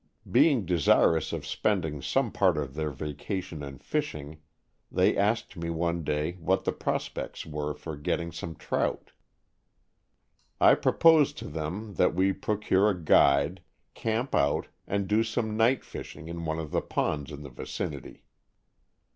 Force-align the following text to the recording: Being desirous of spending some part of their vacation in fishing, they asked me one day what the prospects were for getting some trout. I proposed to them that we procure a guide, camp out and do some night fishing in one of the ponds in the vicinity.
Being 0.31 0.65
desirous 0.65 1.31
of 1.31 1.45
spending 1.45 2.01
some 2.01 2.31
part 2.31 2.57
of 2.57 2.73
their 2.73 2.89
vacation 2.89 3.61
in 3.61 3.77
fishing, 3.77 4.41
they 4.91 5.15
asked 5.15 5.55
me 5.55 5.69
one 5.69 6.03
day 6.03 6.37
what 6.39 6.63
the 6.63 6.71
prospects 6.71 7.45
were 7.45 7.75
for 7.75 7.95
getting 7.95 8.31
some 8.31 8.55
trout. 8.55 9.11
I 10.59 10.73
proposed 10.73 11.37
to 11.37 11.47
them 11.47 11.93
that 11.97 12.15
we 12.15 12.33
procure 12.33 12.89
a 12.89 12.99
guide, 12.99 13.61
camp 13.93 14.33
out 14.33 14.69
and 14.87 15.07
do 15.07 15.23
some 15.23 15.55
night 15.55 15.83
fishing 15.83 16.27
in 16.27 16.45
one 16.45 16.57
of 16.57 16.71
the 16.71 16.81
ponds 16.81 17.29
in 17.31 17.43
the 17.43 17.51
vicinity. 17.51 18.23